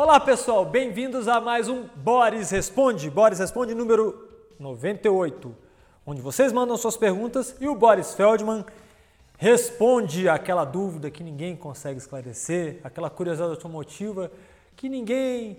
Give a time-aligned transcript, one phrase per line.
[0.00, 3.10] Olá pessoal, bem-vindos a mais um Boris Responde.
[3.10, 5.52] Boris Responde número 98,
[6.06, 8.64] onde vocês mandam suas perguntas e o Boris Feldman
[9.36, 14.30] responde aquela dúvida que ninguém consegue esclarecer, aquela curiosidade automotiva
[14.76, 15.58] que ninguém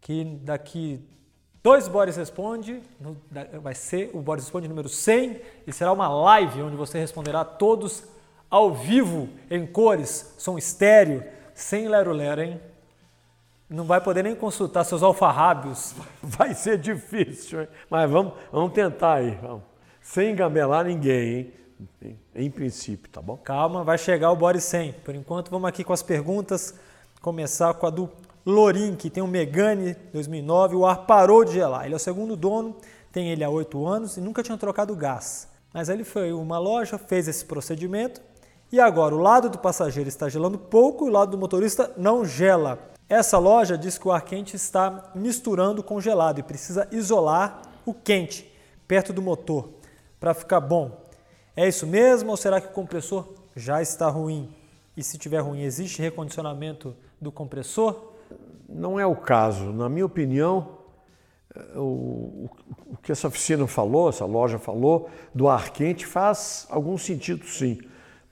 [0.00, 1.00] Que daqui
[1.62, 2.82] dois Boris Responde,
[3.60, 8.02] vai ser o Boris Responde número 100 e será uma live onde você responderá todos
[8.50, 11.22] ao vivo, em cores, som estéreo,
[11.54, 12.60] sem lero-lero, hein?
[13.68, 15.94] Não vai poder nem consultar seus alfarrábios.
[16.22, 17.68] Vai ser difícil, hein?
[17.88, 19.30] mas vamos, vamos tentar aí.
[19.40, 19.62] Vamos.
[20.02, 21.52] Sem gamelar ninguém, hein?
[22.34, 23.36] Em princípio, tá bom?
[23.36, 24.92] Calma, vai chegar o Boris 100.
[25.04, 26.74] Por enquanto, vamos aqui com as perguntas.
[27.20, 28.10] Começar com a do
[28.44, 30.76] Lorin, que tem um Megane 2009.
[30.76, 31.84] O ar parou de gelar.
[31.84, 32.76] Ele é o segundo dono,
[33.10, 35.48] tem ele há oito anos e nunca tinha trocado gás.
[35.72, 38.20] Mas ele foi uma loja, fez esse procedimento
[38.72, 42.24] e agora o lado do passageiro está gelando pouco e o lado do motorista não
[42.24, 42.78] gela.
[43.06, 47.92] Essa loja diz que o ar quente está misturando com gelado e precisa isolar o
[47.92, 48.50] quente
[48.88, 49.68] perto do motor
[50.18, 51.02] para ficar bom.
[51.54, 54.48] É isso mesmo ou será que o compressor já está ruim?
[54.96, 58.12] E se tiver ruim, existe recondicionamento do compressor?
[58.66, 59.70] Não é o caso.
[59.70, 60.78] Na minha opinião,
[61.76, 62.48] o,
[62.86, 67.78] o que essa oficina falou, essa loja falou, do ar quente faz algum sentido sim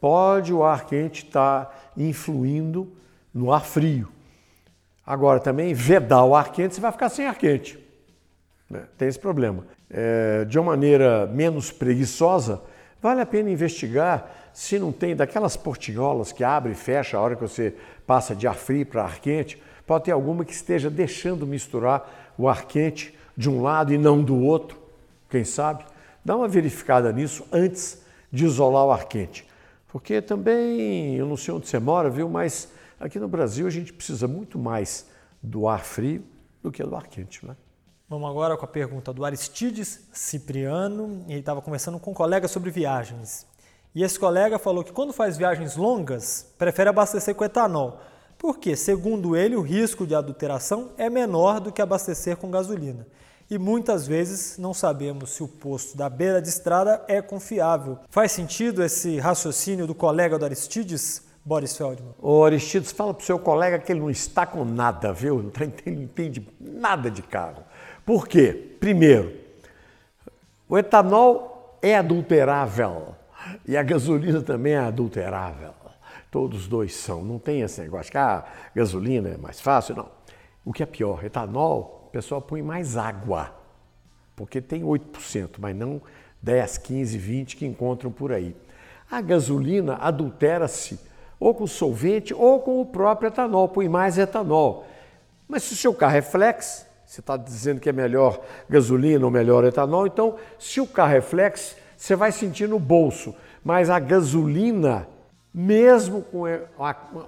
[0.01, 2.91] pode o ar quente estar tá influindo
[3.33, 4.09] no ar frio.
[5.07, 7.79] Agora, também vedar o ar quente, você vai ficar sem ar quente.
[8.69, 8.85] Né?
[8.97, 9.67] Tem esse problema.
[9.91, 12.63] É, de uma maneira menos preguiçosa,
[13.03, 17.35] vale a pena investigar se não tem daquelas portinholas que abre e fecha a hora
[17.35, 17.75] que você
[18.07, 19.61] passa de ar frio para ar quente.
[19.87, 24.23] Pode ter alguma que esteja deixando misturar o ar quente de um lado e não
[24.23, 24.79] do outro,
[25.29, 25.85] quem sabe?
[26.25, 29.50] Dá uma verificada nisso antes de isolar o ar quente.
[29.93, 32.69] Porque também, eu não sei onde você mora, viu, mas
[32.99, 35.07] aqui no Brasil a gente precisa muito mais
[35.43, 36.23] do ar frio
[36.63, 37.57] do que do ar quente, né?
[38.09, 41.25] Vamos agora com a pergunta do Aristides Cipriano.
[41.29, 43.47] Ele estava conversando com um colega sobre viagens.
[43.95, 48.01] E esse colega falou que quando faz viagens longas, prefere abastecer com etanol,
[48.39, 53.07] porque, segundo ele, o risco de adulteração é menor do que abastecer com gasolina
[53.51, 57.99] e muitas vezes não sabemos se o posto da beira de estrada é confiável.
[58.09, 61.29] Faz sentido esse raciocínio do colega do Aristides?
[61.45, 62.15] Boris Feldman.
[62.21, 65.43] Ô Aristides, fala pro seu colega que ele não está com nada, viu?
[65.43, 67.65] Não, tá, não entende nada de carro.
[68.07, 68.77] Por quê?
[68.79, 69.35] Primeiro,
[70.69, 73.17] o etanol é adulterável
[73.67, 75.73] e a gasolina também é adulterável.
[76.31, 77.25] Todos dois são.
[77.25, 78.45] Não tem esse negócio que ah,
[78.77, 80.09] gasolina é mais fácil, não.
[80.65, 83.55] O que é pior, etanol o pessoal põe mais água,
[84.35, 86.03] porque tem 8%, mas não
[86.43, 88.57] 10, 15, 20 que encontram por aí.
[89.09, 90.99] A gasolina adultera-se
[91.39, 94.87] ou com solvente ou com o próprio etanol, põe mais etanol.
[95.47, 99.31] Mas se o seu carro é flex, você está dizendo que é melhor gasolina ou
[99.31, 103.33] melhor etanol, então se o carro é flex, você vai sentir no bolso.
[103.63, 105.07] Mas a gasolina,
[105.55, 106.43] mesmo com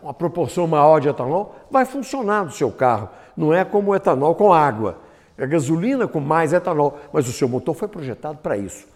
[0.03, 4.35] uma proporção maior de etanol, vai funcionar no seu carro não é como o etanol
[4.35, 4.99] com água.
[5.37, 8.87] É gasolina com mais etanol, mas o seu motor foi projetado para isso.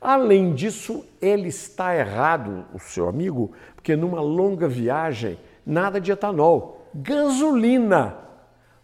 [0.00, 6.86] Além disso, ele está errado, o seu amigo, porque numa longa viagem, nada de etanol,
[6.94, 8.16] gasolina.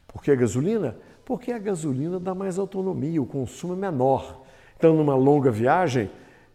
[0.07, 0.97] Por que gasolina?
[1.25, 4.43] Porque a gasolina dá mais autonomia, o consumo é menor.
[4.77, 6.11] Então, numa longa viagem,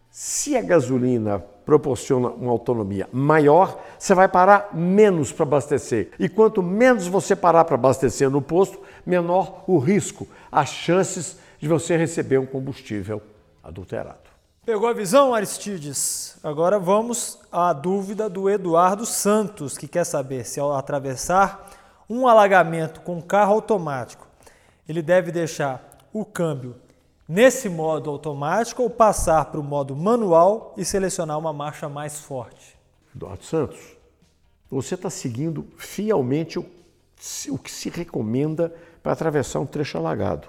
[0.08, 6.10] se a gasolina proporciona uma autonomia maior, você vai parar menos para abastecer.
[6.18, 11.68] E quanto menos você parar para abastecer no posto, menor o risco, as chances de
[11.68, 13.22] você receber um combustível
[13.62, 14.18] adulterado.
[14.64, 16.36] Pegou a visão, Aristides?
[16.42, 21.68] Agora vamos à dúvida do Eduardo Santos, que quer saber se ao atravessar
[22.08, 24.26] um alagamento com carro automático,
[24.88, 26.76] ele deve deixar o câmbio
[27.28, 32.78] nesse modo automático ou passar para o modo manual e selecionar uma marcha mais forte?
[33.14, 33.80] Eduardo Santos,
[34.70, 36.66] você está seguindo fielmente o,
[37.50, 40.48] o que se recomenda para atravessar um trecho alagado.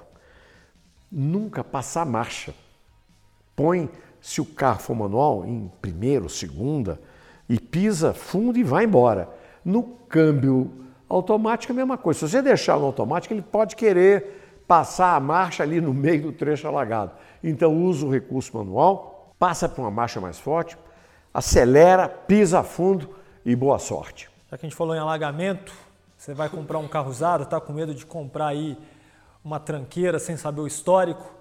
[1.11, 2.53] Nunca passar marcha.
[3.55, 3.89] Põe,
[4.21, 6.99] se o carro for manual, em primeiro, segunda,
[7.47, 9.29] e pisa fundo e vai embora.
[9.63, 10.83] No câmbio
[11.13, 12.21] Automático é a mesma coisa.
[12.21, 16.31] Se você deixar no automático, ele pode querer passar a marcha ali no meio do
[16.31, 17.11] trecho alagado.
[17.43, 20.77] Então usa o recurso manual, passa para uma marcha mais forte,
[21.33, 23.09] acelera, pisa fundo
[23.45, 24.29] e boa sorte.
[24.49, 25.73] Já que a gente falou em alagamento,
[26.17, 28.77] você vai comprar um carro usado, está com medo de comprar aí
[29.43, 31.33] uma tranqueira sem saber o histórico?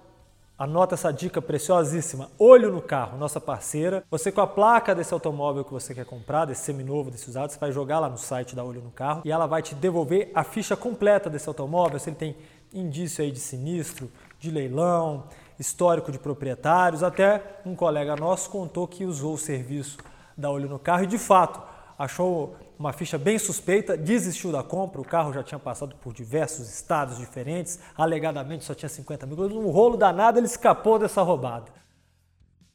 [0.62, 2.30] Anota essa dica preciosíssima.
[2.38, 4.04] Olho no carro, nossa parceira.
[4.08, 7.58] Você com a placa desse automóvel que você quer comprar, desse seminovo, desse usado, você
[7.58, 10.44] vai jogar lá no site da Olho no Carro e ela vai te devolver a
[10.44, 12.36] ficha completa desse automóvel, se ele tem
[12.72, 15.24] indício aí de sinistro, de leilão,
[15.58, 17.02] histórico de proprietários.
[17.02, 19.98] Até um colega nosso contou que usou o serviço
[20.38, 21.60] da Olho no Carro e de fato
[21.98, 26.68] achou uma ficha bem suspeita, desistiu da compra, o carro já tinha passado por diversos
[26.68, 31.66] estados diferentes, alegadamente só tinha 50 mil, no rolo danado ele escapou dessa roubada.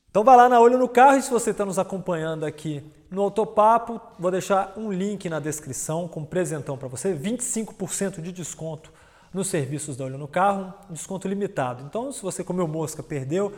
[0.10, 2.82] Então vai lá na Olho no Carro e se você está nos acompanhando aqui
[3.12, 8.32] no Autopapo, vou deixar um link na descrição com um presentão para você, 25% de
[8.32, 8.94] desconto
[9.34, 11.84] nos serviços da Olho no Carro, um desconto limitado.
[11.84, 13.52] Então se você comeu mosca, perdeu,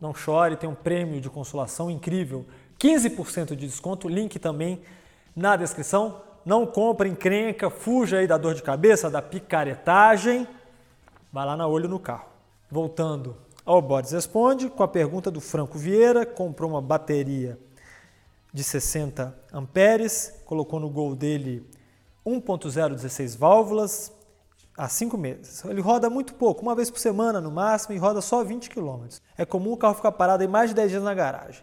[0.00, 2.46] não chore, tem um prêmio de consolação incrível,
[2.78, 4.80] 15% de desconto, link também
[5.34, 6.22] na descrição.
[6.44, 10.48] Não compre encrenca, fuja aí da dor de cabeça, da picaretagem.
[11.32, 12.28] Vai lá na olho no carro.
[12.70, 17.58] Voltando ao Bodes Responde, com a pergunta do Franco Vieira, comprou uma bateria
[18.52, 21.68] de 60 amperes, colocou no gol dele
[22.26, 24.12] 1.0 16 válvulas
[24.76, 25.64] há 5 meses.
[25.64, 29.06] Ele roda muito pouco, uma vez por semana no máximo, e roda só 20 km.
[29.36, 31.62] É comum o carro ficar parado aí mais de 10 dias na garagem.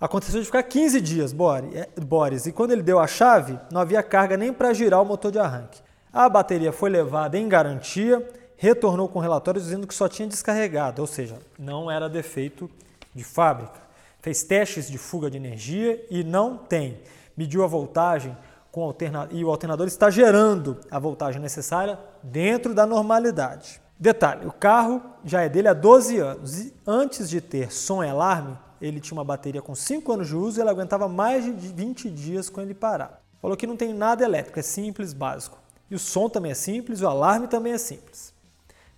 [0.00, 1.34] Aconteceu de ficar 15 dias,
[1.72, 5.04] é, Boris, e quando ele deu a chave, não havia carga nem para girar o
[5.04, 5.80] motor de arranque.
[6.12, 8.26] A bateria foi levada em garantia,
[8.56, 12.70] retornou com relatório dizendo que só tinha descarregado, ou seja, não era defeito
[13.14, 13.84] de fábrica.
[14.20, 17.00] Fez testes de fuga de energia e não tem.
[17.36, 18.36] Mediu a voltagem
[18.72, 19.28] com alterna...
[19.30, 23.80] e o alternador está gerando a voltagem necessária dentro da normalidade.
[23.98, 28.08] Detalhe: o carro já é dele há 12 anos e antes de ter som e
[28.08, 31.50] alarme, ele tinha uma bateria com 5 anos de uso e ela aguentava mais de
[31.50, 33.22] 20 dias com ele parar.
[33.40, 35.58] Falou que não tem nada elétrico, é simples, básico.
[35.90, 38.34] E o som também é simples, o alarme também é simples.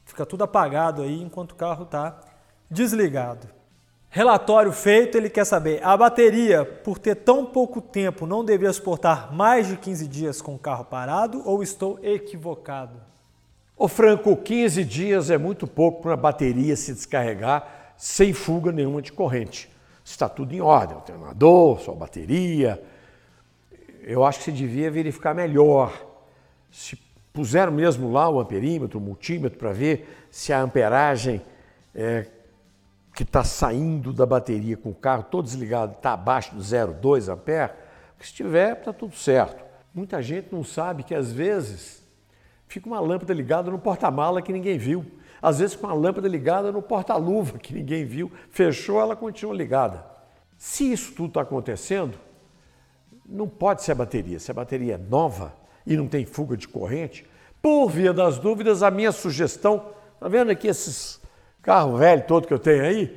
[0.04, 2.20] Fica tudo apagado aí enquanto o carro está
[2.70, 3.48] desligado.
[4.08, 9.32] Relatório feito, ele quer saber: a bateria, por ter tão pouco tempo, não deveria suportar
[9.32, 13.00] mais de 15 dias com o carro parado ou estou equivocado?
[13.76, 19.00] Ô Franco, 15 dias é muito pouco para a bateria se descarregar sem fuga nenhuma
[19.00, 19.70] de corrente
[20.06, 22.80] está tudo em ordem, alternador, sua bateria.
[24.02, 25.92] Eu acho que você devia verificar melhor.
[26.70, 26.96] Se
[27.32, 31.42] puseram mesmo lá o amperímetro, o multímetro, para ver se a amperagem
[31.92, 32.26] é,
[33.14, 37.72] que está saindo da bateria com o carro todo desligado está abaixo do 0,2 ampere,
[38.20, 39.64] se tiver, está tudo certo.
[39.92, 42.02] Muita gente não sabe que às vezes
[42.68, 45.04] fica uma lâmpada ligada no porta-mala que ninguém viu
[45.46, 50.04] às vezes com a lâmpada ligada no porta-luva, que ninguém viu, fechou, ela continua ligada.
[50.58, 52.18] Se isso tudo está acontecendo,
[53.24, 54.40] não pode ser a bateria.
[54.40, 55.54] Se a bateria é nova
[55.86, 57.24] e não tem fuga de corrente,
[57.62, 61.20] por via das dúvidas, a minha sugestão, está vendo aqui esses
[61.62, 63.16] carros velhos todo que eu tenho aí?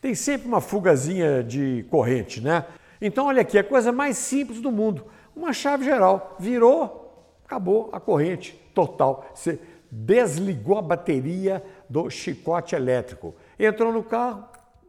[0.00, 2.64] Tem sempre uma fugazinha de corrente, né?
[2.98, 5.04] Então, olha aqui, a coisa mais simples do mundo.
[5.36, 6.34] Uma chave geral.
[6.38, 9.30] Virou, acabou a corrente total.
[9.34, 13.34] Você desligou a bateria do chicote elétrico.
[13.58, 14.44] Entrou no carro,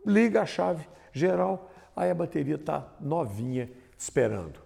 [0.06, 4.60] liga a chave geral, aí a bateria está novinha esperando.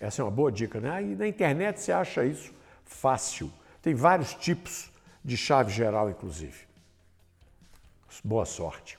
[0.00, 0.90] Essa é uma boa dica, né?
[0.90, 2.52] Aí na internet você acha isso
[2.84, 3.50] fácil.
[3.82, 4.90] Tem vários tipos
[5.24, 6.66] de chave geral, inclusive.
[8.24, 8.98] Boa sorte.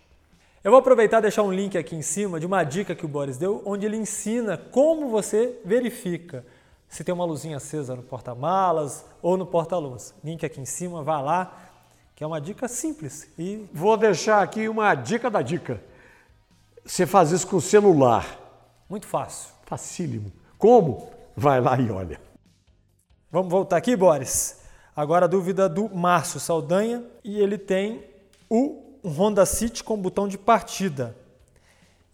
[0.63, 3.07] Eu vou aproveitar e deixar um link aqui em cima de uma dica que o
[3.07, 6.45] Boris deu, onde ele ensina como você verifica
[6.89, 10.13] se tem uma luzinha acesa no porta-malas ou no porta-luz.
[10.23, 11.53] Link aqui em cima, vá lá,
[12.15, 13.31] que é uma dica simples.
[13.37, 15.81] E vou deixar aqui uma dica da dica.
[16.83, 18.25] Você faz isso com o celular.
[18.89, 19.53] Muito fácil.
[19.67, 20.31] Facílimo.
[20.57, 21.11] Como?
[21.37, 22.19] Vai lá e olha.
[23.31, 24.59] Vamos voltar aqui, Boris.
[24.95, 28.03] Agora a dúvida do Márcio Saldanha e ele tem
[28.49, 31.15] o Honda City com botão de partida.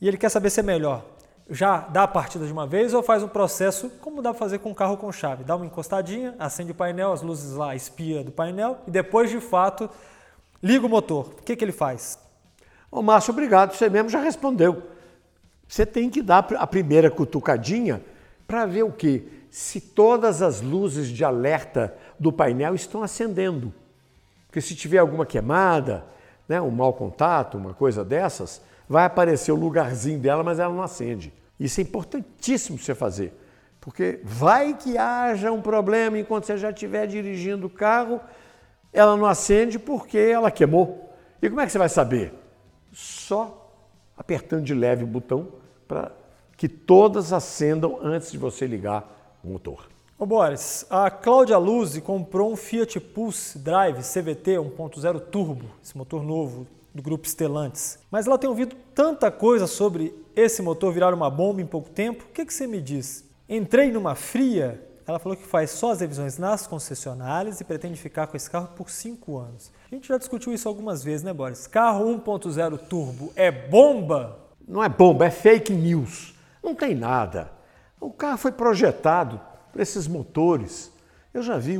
[0.01, 1.14] E ele quer saber se é melhor
[1.49, 4.59] já dá a partida de uma vez ou faz um processo como dá para fazer
[4.59, 5.43] com um carro com chave.
[5.43, 9.39] Dá uma encostadinha, acende o painel, as luzes lá espia do painel e depois de
[9.39, 9.89] fato
[10.61, 11.27] liga o motor.
[11.27, 12.17] O que, que ele faz?
[12.89, 13.73] Ô Márcio, obrigado.
[13.73, 14.81] Você mesmo já respondeu.
[15.67, 18.01] Você tem que dar a primeira cutucadinha
[18.47, 19.23] para ver o quê?
[19.51, 23.73] Se todas as luzes de alerta do painel estão acendendo.
[24.47, 26.05] Porque se tiver alguma queimada,
[26.47, 30.83] né, um mau contato, uma coisa dessas, vai aparecer o lugarzinho dela, mas ela não
[30.83, 31.33] acende.
[31.59, 33.33] Isso é importantíssimo você fazer,
[33.79, 38.19] Porque vai que haja um problema enquanto você já estiver dirigindo o carro,
[38.91, 41.13] ela não acende porque ela queimou.
[41.41, 42.33] E como é que você vai saber?
[42.91, 43.71] Só
[44.17, 45.49] apertando de leve o botão
[45.87, 46.11] para
[46.57, 49.87] que todas acendam antes de você ligar o motor.
[50.17, 56.23] Ô Boris, a Cláudia Luzzi comprou um Fiat Pulse Drive CVT 1.0 Turbo, esse motor
[56.23, 57.99] novo do grupo Stellantis.
[58.09, 62.23] Mas ela tem ouvido tanta coisa sobre esse motor virar uma bomba em pouco tempo.
[62.23, 63.25] O que, que você me diz?
[63.49, 64.81] Entrei numa fria.
[65.05, 68.69] Ela falou que faz só as revisões nas concessionárias e pretende ficar com esse carro
[68.75, 69.71] por 5 anos.
[69.91, 71.67] A gente já discutiu isso algumas vezes, né, Boris?
[71.67, 74.39] Carro 1.0 turbo é bomba?
[74.65, 76.33] Não é bomba, é fake news.
[76.63, 77.51] Não tem nada.
[77.99, 79.39] O carro foi projetado
[79.71, 80.91] para esses motores.
[81.33, 81.77] Eu já vi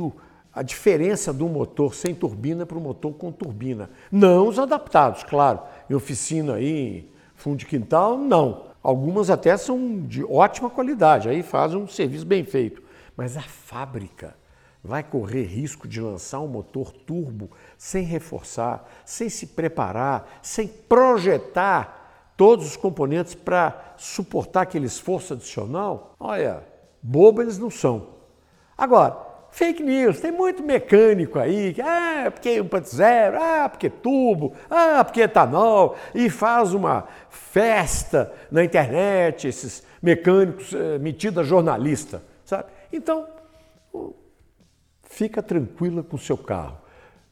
[0.56, 3.90] a diferença do motor sem turbina para o motor com turbina.
[4.10, 5.60] Não os adaptados, claro.
[5.90, 8.64] Em oficina aí, fundo de quintal, não.
[8.82, 12.82] Algumas até são de ótima qualidade, aí faz um serviço bem feito.
[13.14, 14.34] Mas a fábrica
[14.82, 22.32] vai correr risco de lançar um motor turbo sem reforçar, sem se preparar, sem projetar
[22.34, 26.14] todos os componentes para suportar aquele esforço adicional?
[26.18, 26.64] Olha,
[27.02, 28.14] Bobo eles não são.
[28.78, 29.25] Agora,
[29.56, 35.22] fake news, tem muito mecânico aí, que ah, porque 1.0, ah, porque tubo, ah, porque
[35.22, 42.68] etanol, e faz uma festa na internet, esses mecânicos eh, metidos a jornalista, sabe?
[42.92, 43.26] Então,
[45.04, 46.76] fica tranquila com o seu carro,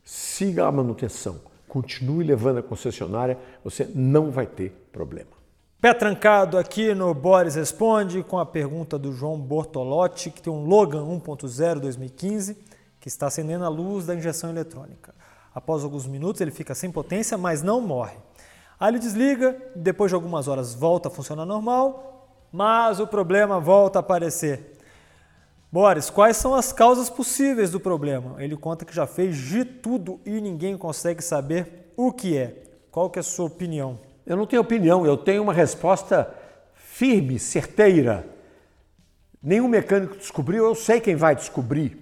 [0.02, 5.43] siga a manutenção, continue levando a concessionária, você não vai ter problema.
[5.84, 10.64] Pé trancado aqui no Boris Responde com a pergunta do João Bortolotti, que tem um
[10.64, 12.56] Logan 1.0 2015,
[12.98, 15.14] que está acendendo a luz da injeção eletrônica.
[15.54, 18.16] Após alguns minutos ele fica sem potência, mas não morre.
[18.80, 23.98] Aí ele desliga, depois de algumas horas volta a funcionar normal, mas o problema volta
[23.98, 24.78] a aparecer.
[25.70, 28.42] Boris, quais são as causas possíveis do problema?
[28.42, 32.62] Ele conta que já fez de tudo e ninguém consegue saber o que é.
[32.90, 33.98] Qual que é a sua opinião?
[34.26, 36.32] Eu não tenho opinião, eu tenho uma resposta
[36.74, 38.26] firme, certeira.
[39.42, 41.98] Nenhum mecânico descobriu, eu sei quem vai descobrir.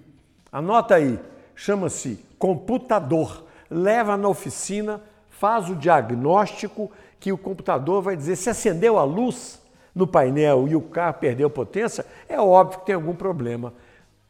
[0.51, 1.19] Anota aí,
[1.55, 3.45] chama-se computador.
[3.69, 9.61] Leva na oficina, faz o diagnóstico que o computador vai dizer se acendeu a luz
[9.95, 13.73] no painel e o carro perdeu potência, é óbvio que tem algum problema.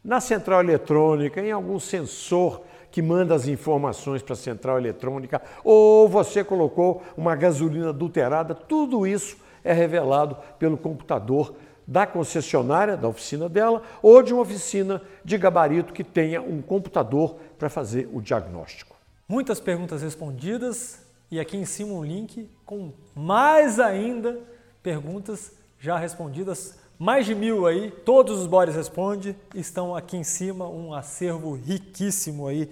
[0.04, 2.62] Na central eletrônica, em algum sensor
[2.94, 9.04] que manda as informações para a central eletrônica, ou você colocou uma gasolina adulterada, tudo
[9.04, 15.36] isso é revelado pelo computador da concessionária, da oficina dela, ou de uma oficina de
[15.36, 18.94] gabarito que tenha um computador para fazer o diagnóstico.
[19.26, 21.00] Muitas perguntas respondidas
[21.32, 24.38] e aqui em cima um link com mais ainda
[24.84, 30.68] perguntas já respondidas mais de mil aí, todos os Boris Responde estão aqui em cima,
[30.68, 32.70] um acervo riquíssimo aí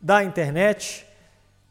[0.00, 1.06] da internet.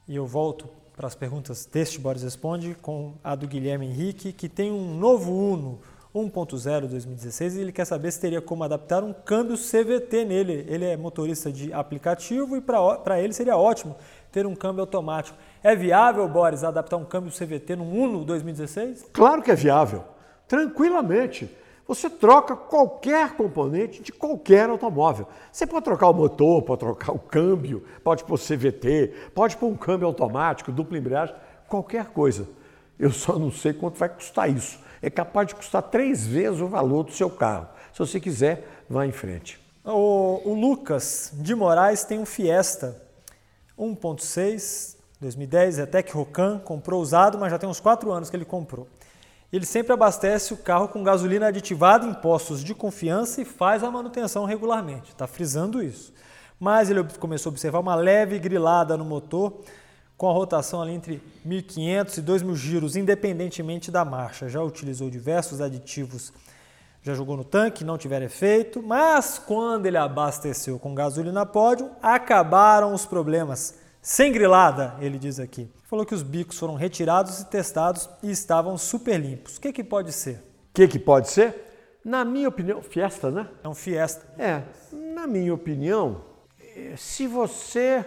[0.08, 4.48] E eu volto para as perguntas deste Boris Responde com a do Guilherme Henrique, que
[4.48, 5.80] tem um novo Uno
[6.16, 10.66] 1.0 2016 e ele quer saber se teria como adaptar um câmbio CVT nele.
[10.70, 13.96] Ele é motorista de aplicativo e para ele seria ótimo
[14.32, 15.38] ter um câmbio automático.
[15.64, 19.08] É viável, Boris, adaptar um câmbio CVT no Uno 2016?
[19.12, 20.04] Claro que é viável,
[20.48, 21.50] tranquilamente.
[21.88, 25.28] Você troca qualquer componente de qualquer automóvel.
[25.52, 29.76] Você pode trocar o motor, pode trocar o câmbio, pode pôr CVT, pode pôr um
[29.76, 31.36] câmbio automático, dupla embreagem,
[31.68, 32.48] qualquer coisa.
[32.98, 34.80] Eu só não sei quanto vai custar isso.
[35.02, 37.68] É capaz de custar três vezes o valor do seu carro.
[37.92, 39.60] Se você quiser, vá em frente.
[39.84, 43.02] O, o Lucas de Moraes tem um Fiesta
[43.78, 48.46] 1.6 2010, é Tech Rocan, comprou usado, mas já tem uns quatro anos que ele
[48.46, 48.88] comprou.
[49.54, 53.92] Ele sempre abastece o carro com gasolina aditivada em postos de confiança e faz a
[53.92, 55.12] manutenção regularmente.
[55.12, 56.12] Está frisando isso.
[56.60, 59.62] Mas ele começou a observar uma leve grilada no motor,
[60.18, 64.50] com a rotação ali entre 1.500 e 2.000 giros, independentemente da marcha.
[64.50, 66.34] Já utilizou diversos aditivos,
[67.04, 72.92] já jogou no tanque, não tiver efeito, mas quando ele abasteceu com gasolina pódio, acabaram
[72.92, 73.83] os problemas.
[74.04, 75.72] Sem grilada, ele diz aqui.
[75.86, 79.56] Falou que os bicos foram retirados e testados e estavam super limpos.
[79.56, 80.36] O que, que pode ser?
[80.36, 82.02] O que, que pode ser?
[82.04, 83.48] Na minha opinião, Fiesta, né?
[83.64, 84.28] É um Fiesta.
[84.38, 86.22] É, na minha opinião,
[86.60, 88.06] eh, se você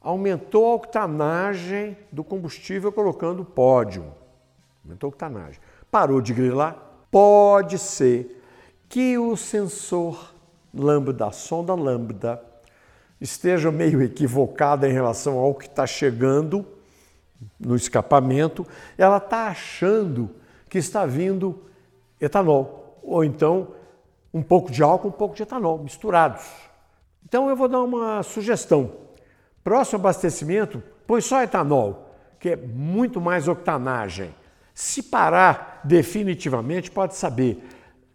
[0.00, 4.12] aumentou a octanagem do combustível colocando pódio,
[4.84, 6.76] aumentou a octanagem, parou de grilar,
[7.12, 8.42] pode ser
[8.88, 10.34] que o sensor
[10.74, 12.42] lambda, a sonda lambda,
[13.22, 16.66] esteja meio equivocada em relação ao que está chegando
[17.58, 18.66] no escapamento,
[18.98, 20.30] ela está achando
[20.68, 21.62] que está vindo
[22.20, 23.68] etanol, ou então
[24.34, 26.44] um pouco de álcool, um pouco de etanol, misturados.
[27.24, 28.90] Então eu vou dar uma sugestão.
[29.62, 34.34] Próximo abastecimento, põe só etanol, que é muito mais octanagem.
[34.74, 37.62] Se parar definitivamente, pode saber,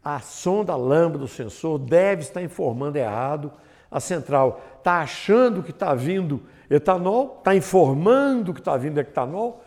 [0.03, 3.51] a sonda lambda do sensor deve estar informando errado.
[3.89, 9.63] A central está achando que está vindo etanol, está informando que está vindo etanol.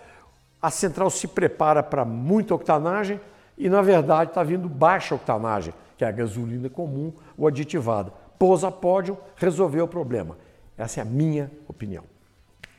[0.61, 3.21] A central se prepara para muita octanagem
[3.57, 8.13] e, na verdade, está vindo baixa octanagem, que é a gasolina comum ou aditivada.
[8.39, 10.37] Pôs a pódio, resolveu o problema.
[10.77, 12.05] Essa é a minha opinião.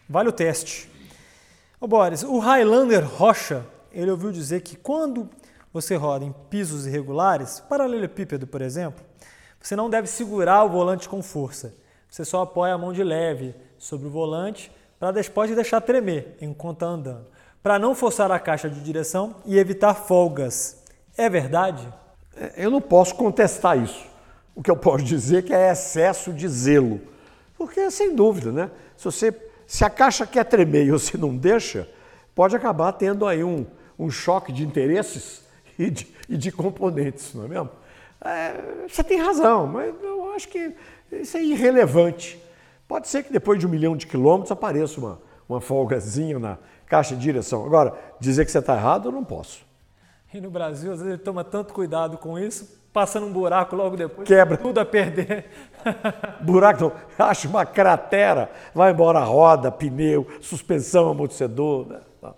[0.09, 0.89] Vale o teste.
[1.79, 5.29] Ô Boris, o Highlander Rocha, ele ouviu dizer que quando
[5.73, 9.03] você roda em pisos irregulares, paralelepípedo, por exemplo,
[9.61, 11.73] você não deve segurar o volante com força.
[12.09, 16.37] Você só apoia a mão de leve sobre o volante para depois de deixar tremer
[16.41, 17.25] enquanto está andando,
[17.63, 20.83] para não forçar a caixa de direção e evitar folgas.
[21.17, 21.87] É verdade?
[22.35, 24.05] É, eu não posso contestar isso.
[24.55, 26.99] O que eu posso dizer é que é excesso de zelo.
[27.57, 28.71] Porque, sem dúvida, né?
[28.97, 29.35] Se você
[29.71, 31.87] se a caixa quer tremer e você não deixa,
[32.35, 33.65] pode acabar tendo aí um,
[33.97, 35.43] um choque de interesses
[35.79, 37.69] e de, e de componentes, não é mesmo?
[38.23, 40.73] É, você tem razão, mas eu acho que
[41.11, 42.41] isso é irrelevante.
[42.87, 47.15] Pode ser que depois de um milhão de quilômetros apareça uma, uma folgazinha na caixa
[47.15, 47.65] de direção.
[47.65, 49.65] Agora, dizer que você está errado, eu não posso.
[50.33, 53.97] E no Brasil, às vezes, ele toma tanto cuidado com isso, passando um buraco logo
[53.97, 55.45] depois, quebra tudo a perder.
[56.41, 61.87] buraco não, acha uma cratera, vai embora a roda, pneu, suspensão, amortecedor.
[61.87, 62.31] Né?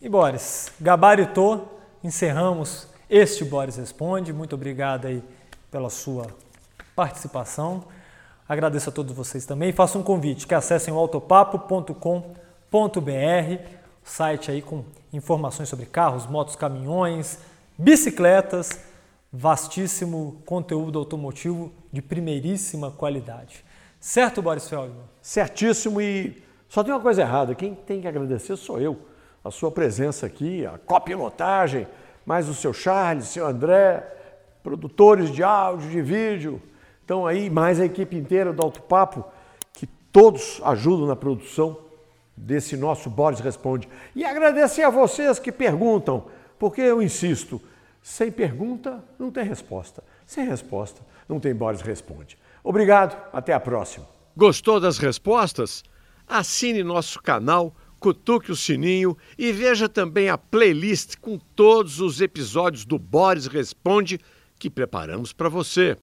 [0.00, 4.32] E Boris, gabaritou, encerramos este Boris Responde.
[4.32, 5.22] Muito obrigado aí
[5.70, 6.26] pela sua
[6.94, 7.84] participação.
[8.48, 9.72] Agradeço a todos vocês também.
[9.72, 12.18] Faço um convite que acessem o autopapo.com.br,
[14.02, 17.38] site aí com informações sobre carros, motos, caminhões,
[17.76, 18.88] bicicletas
[19.32, 23.64] vastíssimo conteúdo automotivo de primeiríssima qualidade.
[24.00, 25.04] Certo, Boris Feldman?
[25.20, 27.54] Certíssimo e só tem uma coisa errada.
[27.54, 28.98] Quem tem que agradecer sou eu.
[29.44, 31.86] A sua presença aqui, a copilotagem,
[32.28, 34.06] mais o seu Charles, o seu André,
[34.62, 36.62] produtores de áudio, de vídeo.
[37.02, 39.24] Então aí, mais a equipe inteira do Alto Papo,
[39.72, 41.78] que todos ajudam na produção
[42.36, 43.88] desse nosso Boris Responde.
[44.14, 46.26] E agradecer a vocês que perguntam,
[46.58, 47.62] porque eu insisto,
[48.02, 50.04] sem pergunta, não tem resposta.
[50.26, 52.36] Sem resposta, não tem Boris Responde.
[52.62, 54.04] Obrigado, até a próxima.
[54.36, 55.82] Gostou das respostas?
[56.28, 62.84] Assine nosso canal, cutuque o sininho e veja também a playlist com todos os episódios
[62.84, 64.18] do Boris Responde
[64.58, 65.96] que preparamos para você.